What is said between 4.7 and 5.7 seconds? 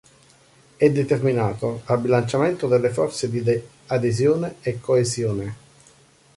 coesione.